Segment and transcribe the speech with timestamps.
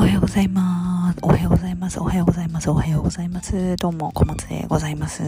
[0.00, 1.18] おはようございます。
[1.20, 2.00] おはようございます。
[2.00, 2.70] おはようございます。
[2.70, 3.76] おはようございます。
[3.76, 5.22] どうも、小松でございます。
[5.22, 5.26] い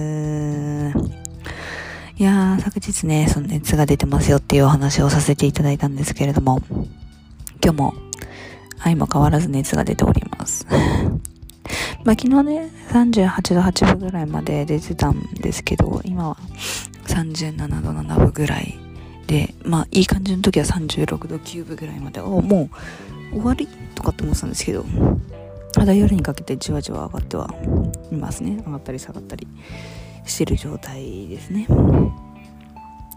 [2.22, 6.62] やー、昨日ね、その熱が出てますよっていうお話をさせていただいたんですけれども、
[7.62, 7.94] 今日も、
[8.78, 10.66] 相も変わらず熱が出ております。
[12.04, 16.38] まあ、昨日ね、38度8分ぐらいまで出てたんですけど、今は
[17.08, 18.78] 37度7分ぐらい
[19.26, 22.70] で、まあ、いい感じの時は36度9分ぐらいまで、おもう
[23.32, 23.66] 終わり？
[23.94, 24.84] とかって思ってたんですけど、
[25.76, 27.54] まだ夜にかけてじわじわ上がっては
[28.10, 28.62] いますね。
[28.66, 29.48] 上がったり下がったり
[30.24, 31.66] してる状態ですね。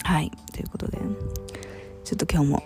[0.04, 0.32] はい。
[0.54, 0.98] ということで、
[2.04, 2.64] ちょっと今日も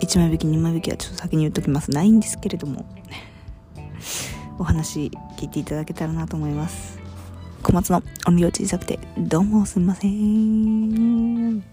[0.00, 1.90] 1枚引き2枚引きはちょっと先に言っときます。
[1.90, 2.84] ないんですけれども、
[4.58, 6.98] お話聞いていただけたらなと思います。
[7.62, 11.71] 小松のお身を小さくて、どうもすみません。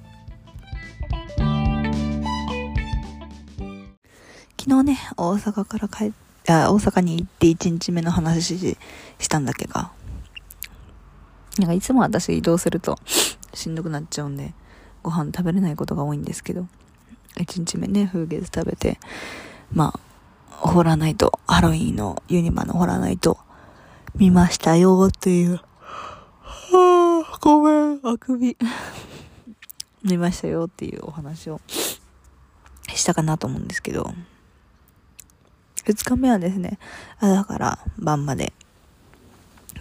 [4.70, 6.12] 昨日ね、大阪から帰っ
[6.48, 8.78] あ、大阪に行って1日目の話
[9.18, 9.90] したんだけど、な
[11.66, 13.00] んかいつも私移動すると
[13.56, 14.54] しんどくなっちゃうんで、
[15.02, 16.68] ご飯食べれないことが多いんですけど、
[17.38, 19.00] 1日目ね、風月食べて、
[19.74, 20.00] まあ、
[20.52, 23.40] ホラーナイト、ハロウィンのユニバのホラーナイト、
[24.14, 25.60] 見ましたよっていう。
[26.44, 28.56] はあ、ごめん、あくび。
[30.06, 31.60] 見ましたよっていうお話を
[32.94, 34.14] したかなと思うんですけど、
[35.90, 36.78] 二日目はですね、
[37.20, 38.54] あだから晩まで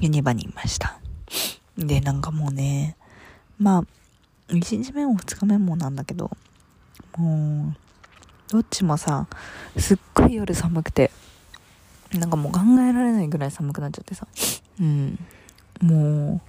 [0.00, 0.98] ユニバにいました。
[1.76, 2.96] で、なんかもうね、
[3.58, 6.30] まあ、一日目も二日目もなんだけど、
[7.18, 9.26] もう、どっちもさ、
[9.76, 11.10] すっごい夜寒くて、
[12.14, 14.26] なんかもう考えられないぐらい寒くなっちゃってさ、
[14.80, 15.18] うん、
[15.82, 16.40] もう、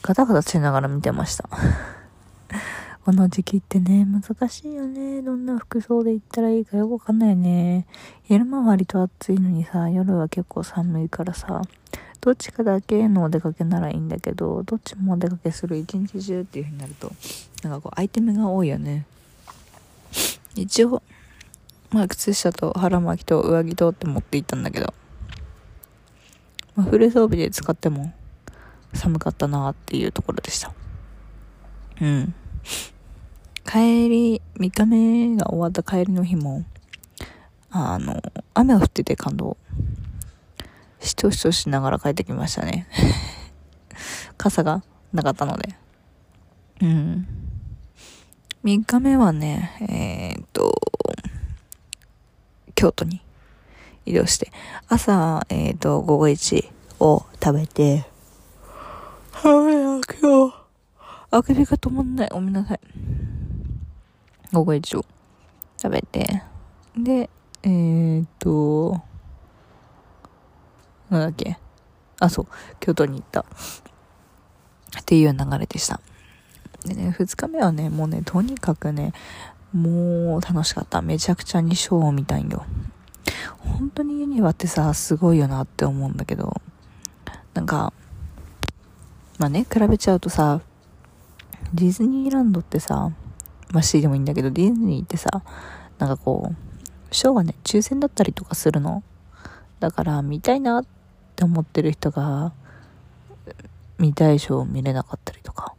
[0.00, 1.50] ガタガタしながら見てました。
[3.06, 5.22] この時期ってね、難しいよね。
[5.22, 7.86] どんな服装で行ったらいいかよくわかんないよね。
[8.24, 11.62] 昼間は割と暑いのにさ、夜は結構寒いからさ、
[12.20, 17.12] どっちかだけのお出かけならいいんだけど、どっちもお出かけする一日中っていう風になると、
[17.62, 19.06] なんかこう、アイテムが多いよね。
[20.56, 21.00] 一応、
[21.92, 24.92] まあ、靴下と腹巻きと上着とって持って行ったんだけど、
[26.74, 28.12] まあ、フル装備で使っても
[28.94, 30.72] 寒かったなっていうところでした。
[32.00, 32.34] うん。
[33.66, 36.64] 帰り、3日目が終わった帰りの日も、
[37.70, 38.22] あの、
[38.54, 39.56] 雨が降ってて感動。
[41.00, 42.86] しとしとしながら帰ってきましたね。
[44.38, 44.82] 傘が
[45.12, 45.76] なかったので。
[46.80, 47.26] うん。
[48.64, 49.76] 3日目はね、
[50.36, 50.80] えー、っと、
[52.74, 53.20] 京都に
[54.04, 54.52] 移動して、
[54.88, 58.06] 朝、えー、っと、午後1を食べて、
[59.32, 60.54] はい、今日、
[61.30, 62.28] あくびが止まんない。
[62.30, 62.80] ごめんなさい。
[64.56, 65.04] 午後一を
[65.76, 66.42] 食べて、
[66.96, 67.28] で、
[67.62, 69.02] えー、っと、
[71.10, 71.58] なんだっけ。
[72.20, 72.46] あ、そう、
[72.80, 73.40] 京都に行った。
[73.40, 73.44] っ
[75.04, 76.00] ていう流れでした。
[76.86, 79.12] でね、二日目はね、もうね、とにかくね、
[79.74, 81.02] もう楽しかった。
[81.02, 82.64] めちゃくちゃにショーを見たんよ。
[83.58, 86.62] 本当にユニバってさ、すごいよなって思うんだけど、
[87.52, 87.92] なんか、
[89.38, 90.62] まあね、比べちゃうとさ、
[91.74, 93.12] ディズニーランドってさ、
[93.72, 95.42] まあ C でもいいんだけど、ディズニーってさ、
[95.98, 99.02] なんかこう、ショーがね、抽選だったりとかするの。
[99.80, 100.86] だから、見たいなっ
[101.34, 102.52] て思ってる人が、
[103.98, 105.74] 見たいショーを見れなかったりとか、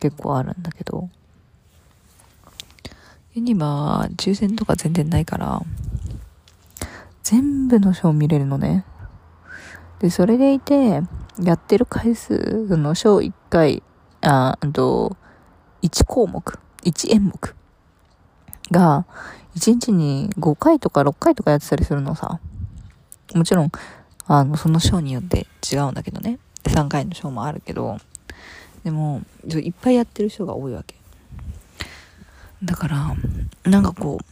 [0.00, 1.08] 結構あるんだけど、
[3.34, 5.62] ユニバは抽選とか全然ないから、
[7.22, 8.84] 全部のショー見れるのね。
[9.98, 11.02] で、それでいて、
[11.42, 13.82] やってる回数のショー1回、
[14.20, 15.16] あ、あと、
[15.82, 17.54] 1項目、1演目
[18.70, 19.04] が、
[19.56, 22.40] 1日に5回とか6回とかやってたりするのさ。
[23.34, 23.72] もちろん、
[24.26, 26.38] あの、そのショーによって違うんだけどね。
[26.64, 27.98] 3回のショーもあるけど、
[28.84, 30.94] でも、いっぱいやってるショーが多いわけ。
[32.62, 33.16] だから、
[33.70, 34.24] なんかこう、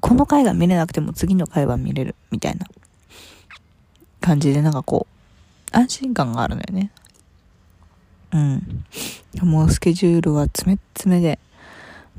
[0.00, 2.66] この回が見れなくても次の回は見れるみたいな
[4.20, 5.06] 感じでなんかこ
[5.72, 6.90] う、安心感があるのよね。
[8.32, 8.84] うん。
[9.42, 11.38] もうスケジュールは詰め詰めで、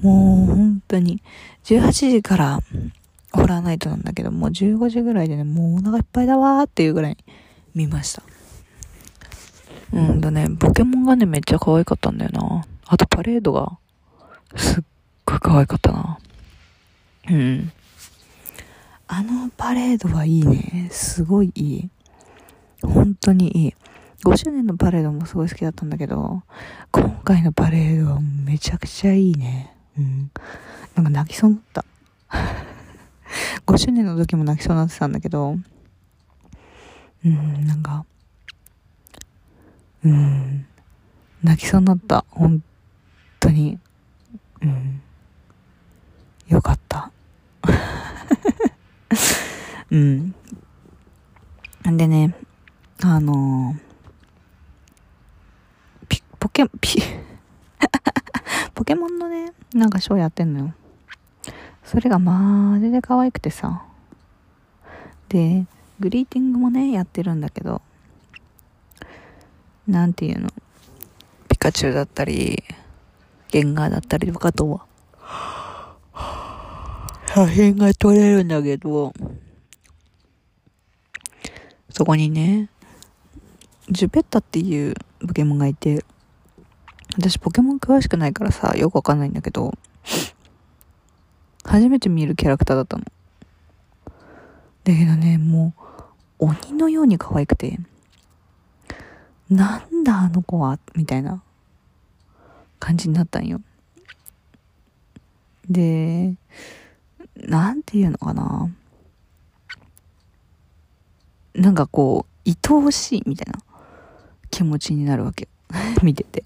[0.01, 1.21] もう本当に、
[1.65, 2.60] 18時から
[3.31, 7.18] ホラーナイトなんだけど、もう15時ぐらいでね、もうお腹いっぱいだわーっていうぐらい
[7.74, 8.24] 見ました。
[9.92, 12.66] うんだね、ポケモンがね、めっちゃ可愛かったんだよな。
[12.86, 13.77] あとパレードが、
[14.56, 14.83] すっ
[15.25, 16.19] ごい可愛かったな。
[17.30, 17.71] うん。
[19.07, 20.89] あのパレードはいいね。
[20.92, 21.89] すごいいい。
[22.81, 23.74] 本当にいい。
[24.23, 26.43] 5周年のパレードもすごい好きだったんだけど、
[26.91, 29.75] 今回のパレードはめちゃくちゃいいね。
[29.97, 30.31] うん。
[30.95, 31.85] なんか泣きそうになった。
[33.67, 35.57] 5周年の時も泣きそうになってたんだけど、
[37.25, 38.05] うん、なんか、
[40.05, 40.65] うん、
[41.43, 42.23] 泣きそうになった。
[42.29, 42.63] 本
[43.41, 43.77] 当に。
[44.61, 45.01] うん。
[46.47, 47.11] よかった。
[49.91, 50.33] うん。
[51.89, 52.33] んでね、
[53.01, 53.93] あのー、
[56.44, 57.01] ポケ、ピ、
[58.75, 60.74] ポケモンのね、なんかショーやってんのよ。
[61.86, 63.86] それがマジで可愛くてさ。
[65.30, 65.66] で、
[66.01, 67.81] グリーティングもね、やってるんだけど、
[69.88, 70.50] なんていうの、
[71.48, 72.62] ピカチュウだったり、
[73.48, 74.86] ゲンガーだったりとかとは、
[77.34, 79.13] 写真が撮れるんだけど、
[81.90, 82.69] そこにね、
[83.90, 84.94] ジュペッタっていう
[85.25, 86.04] ポケモンがいて、
[87.18, 89.74] 私ポケモン詳しくないからさ、よくわかんないんだけど、
[91.63, 93.04] 初めて見るキャラクターだったの。
[94.83, 95.74] だけどね、も
[96.39, 97.80] う、鬼のように可愛くて、
[99.50, 101.42] なんだあの子は、みたいな
[102.80, 103.62] 感じになったんよ。
[105.69, 106.33] で、
[107.36, 108.69] なんていうのかな。
[111.54, 113.59] なんかこう、愛おしいみたいな
[114.50, 115.50] 気持ちになるわけよ。
[116.04, 116.44] 見てて。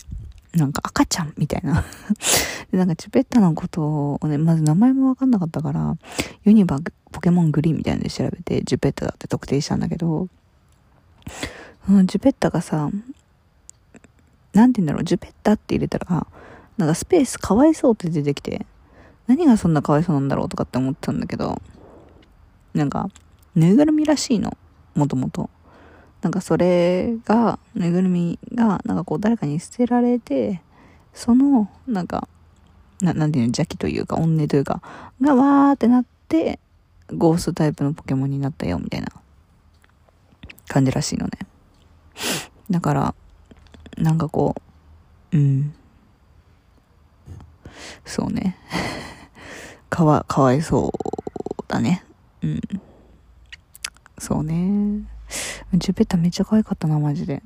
[0.58, 1.86] なんか赤ちゃんみたいな
[2.72, 5.98] で、なんかチュペッタのことをね、まず名前もわかんなかったから、
[6.44, 6.80] ユニバ
[7.12, 10.28] ポケモングリーンみたいなので調べて、ジュペッタだって特定したんだけど、
[11.86, 12.90] そのジュペッタがさ、
[14.54, 16.28] なんて言うんだろう、ジュペッタって入れたら、
[16.78, 18.66] なんかスペースかわいそうって出てきて、
[19.28, 21.62] 何がそんなかわいそうなんだろうとかって思ってたんだけど、
[22.74, 23.10] なんか、
[23.56, 24.58] ぬいぐるみらしいの、
[24.96, 25.50] もともと。
[26.28, 30.62] なんかそれが、ぬいぐるみが、なんかこう誰かに捨てられて、
[31.14, 32.28] その、なんか、
[33.02, 34.82] ななんていうの、邪気というか、怨念というか、
[35.22, 36.60] がわーってなって、
[37.14, 39.08] ゴーストタイプのポケモンになったよ、みたいな
[40.68, 41.32] 感じらしいのね。
[42.70, 43.16] だから、
[43.98, 44.54] なんかこ
[45.32, 45.74] う、うん。
[48.04, 48.58] そうね。
[49.90, 52.04] かわ、かわいそうだね。
[52.42, 52.62] うん。
[54.18, 55.08] そうね。
[55.88, 57.42] ジュペッタめっちゃ可愛かったな、マジで。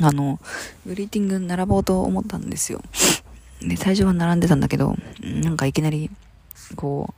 [0.00, 0.40] あの、
[0.86, 2.80] グリーティング並ぼうと思ったんですよ。
[3.60, 6.10] で、最初は並んでたんだけど、なんかいきなり、
[6.76, 7.12] こ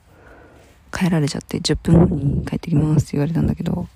[0.91, 3.87] う、帰られちゃって、10分後に帰ってきますって言われたんだけど、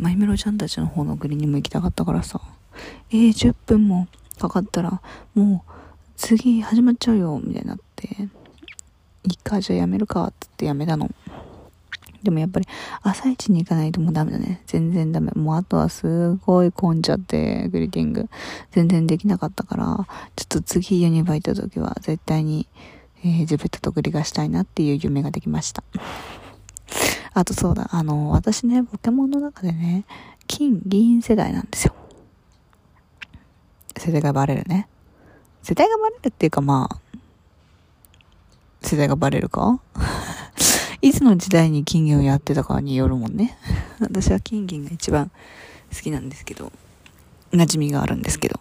[0.00, 2.40] マイメロちゃんたちの方のグリーンにも行きたかったからさ、
[3.12, 4.08] えー、10分も
[4.40, 5.00] かかったら、
[5.36, 5.72] もう、
[6.16, 8.08] 次始まっちゃうよ、みたいになって、
[9.22, 11.08] いいか、じゃあやめるか、ってってやめたの。
[12.26, 12.66] でもやっぱり
[13.02, 14.60] 朝一に行かないともうダメだね。
[14.66, 15.30] 全然ダメ。
[15.36, 18.28] もうあとはすごい混んじゃって、グリーティング。
[18.72, 19.84] 全然できなかったから、
[20.34, 22.66] ちょっと次ユニバ行った時は絶対に、
[23.24, 25.84] えー、ジュペットとグリがしたいなっていう夢ができました。
[27.32, 30.04] あとそうだ、あの、私ね、ポケモンの中でね、
[30.48, 31.94] 金、銀世代なんですよ。
[33.96, 34.88] 世代がバレるね。
[35.62, 37.18] 世代がバレるっていうかまあ、
[38.82, 39.80] 世代がバレるか？
[41.06, 43.56] いつの時代に金銀をやってたかによるもんね。
[44.00, 45.30] 私は金銀が一番
[45.94, 46.72] 好きなんですけど、
[47.52, 48.58] 馴染みがあるんですけど。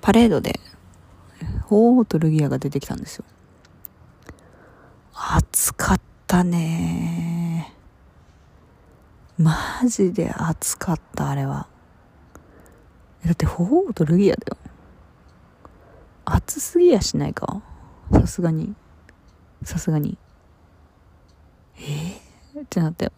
[0.00, 0.60] パレードで、
[1.66, 3.24] 鳳凰とルギアが出てきたんですよ。
[5.14, 7.72] 暑かったね
[9.36, 11.66] マジで暑かった、あれは。
[13.24, 14.56] だって、鳳凰とルギアだよ。
[16.24, 17.62] 暑すぎやしないか？
[18.12, 18.76] さすがに。
[19.64, 20.18] さすがに。
[21.78, 23.12] えー、ってなったよ。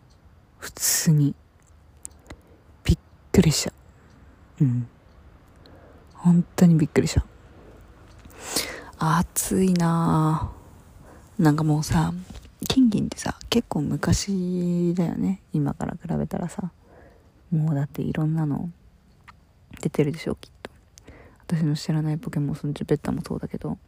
[0.59, 1.35] 普通に。
[2.85, 2.99] びっ
[3.33, 3.73] くりした。
[4.61, 4.89] うん。
[6.15, 7.25] 本当にびっくりした。
[8.99, 11.43] 暑いなぁ。
[11.43, 12.13] なんかもうさ、
[12.69, 15.43] 金銀ってさ、結構昔だよね。
[15.53, 16.71] 今から比べたらさ。
[17.51, 18.71] もうだっていろんなの
[19.81, 20.71] 出てるでしょ、きっと。
[21.47, 23.79] 私の知らないポケモン、そのジュペッタもそうだけど、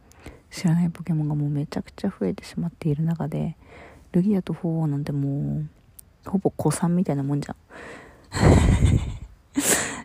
[0.49, 3.55] 知らないポケモンがもうめちゃくちゃ増えてしまっている中で
[4.11, 7.55] ルギアとフォーなんてもうほぼ子さんみたいなもんじゃん。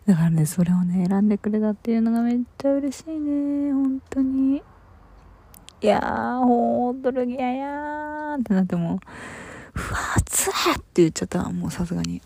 [0.06, 4.62] だからねそれをね選んでくれたっていうのがめっちゃ嬉しいね本当に。
[5.80, 8.98] いやーほんとルギアやーってなってもう
[9.72, 11.48] ふわつーって言っちゃった。
[11.50, 12.20] もうさすがに。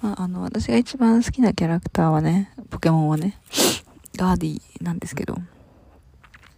[0.00, 3.38] まああの私が一番好きなキャラクターはねポケモンはね
[4.16, 5.36] ガーディなんですけど。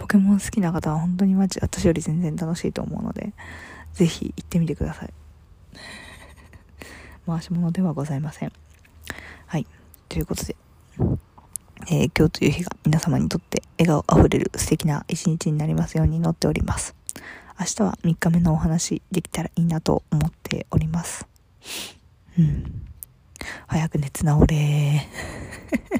[0.00, 3.34] ポケモン好きな方は本当にマジ私より全然楽しいと思うので、
[3.92, 5.12] ぜひ行ってみてください。
[7.28, 8.52] 回し物ではございません。
[9.46, 9.66] はい。
[10.08, 10.56] ということで、
[11.90, 16.96] えー、今日という日が皆様にとって笑顔あふれる素敵な一日になりますように祈っております。
[17.58, 21.28] 明日は3日目のお話できたらいいなと思っております。
[22.38, 22.86] うん。
[23.66, 25.99] 早く熱治れー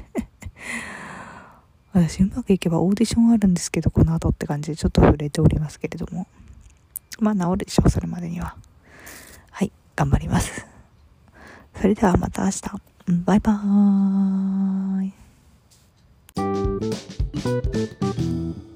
[2.09, 6.27] 私うまくいけばオーディションあるんですけど、この後って感じでちょっと触れておりますけれども。
[7.19, 8.55] まあ治るでしょう、それまでには。
[9.51, 10.65] はい、頑張ります。
[11.75, 12.61] それではまた明日。
[13.25, 15.05] バイバー
[18.67, 18.70] イ。